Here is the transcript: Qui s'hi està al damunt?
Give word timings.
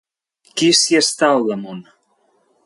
Qui 0.61 0.69
s'hi 0.79 0.97
està 1.01 1.29
al 1.35 1.47
damunt? 1.51 1.85